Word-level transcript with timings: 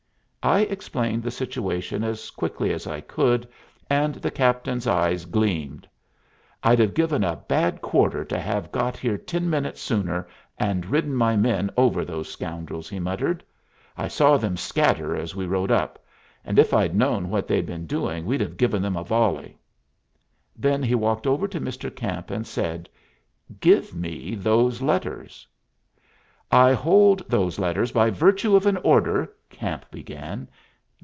I 0.43 0.61
explained 0.61 1.21
the 1.21 1.29
situation 1.29 2.03
as 2.03 2.31
quickly 2.31 2.73
as 2.73 2.87
I 2.87 2.99
could, 2.99 3.47
and 3.91 4.15
the 4.15 4.31
captain's 4.31 4.87
eyes 4.87 5.25
gleamed. 5.25 5.87
"I'd 6.63 6.79
have 6.79 6.95
given 6.95 7.23
a 7.23 7.35
bad 7.35 7.79
quarter 7.79 8.25
to 8.25 8.39
have 8.39 8.71
got 8.71 8.97
here 8.97 9.19
ten 9.19 9.51
minutes 9.51 9.81
sooner 9.81 10.27
and 10.57 10.87
ridden 10.87 11.13
my 11.13 11.35
men 11.35 11.69
over 11.77 12.03
those 12.03 12.27
scoundrels," 12.27 12.89
he 12.89 12.99
muttered. 12.99 13.43
"I 13.95 14.07
saw 14.07 14.37
them 14.37 14.57
scatter 14.57 15.15
as 15.15 15.35
we 15.35 15.45
rode 15.45 15.69
up, 15.69 16.03
and 16.43 16.57
if 16.57 16.73
I'd 16.73 16.95
known 16.95 17.29
what 17.29 17.47
they'd 17.47 17.67
been 17.67 17.85
doing 17.85 18.25
we'd 18.25 18.41
have 18.41 18.57
given 18.57 18.81
them 18.81 18.97
a 18.97 19.03
volley." 19.03 19.59
Then 20.55 20.81
he 20.81 20.95
walked 20.95 21.27
over 21.27 21.47
to 21.49 21.61
Mr. 21.61 21.95
Camp 21.95 22.31
and 22.31 22.47
said, 22.47 22.89
"Give 23.59 23.93
me 23.93 24.33
those 24.33 24.81
letters." 24.81 25.45
"I 26.53 26.73
hold 26.73 27.23
those 27.29 27.59
letters 27.59 27.93
by 27.93 28.09
virtue 28.09 28.57
of 28.57 28.65
an 28.65 28.75
order" 28.77 29.31
Camp 29.61 29.89
began. 29.89 30.49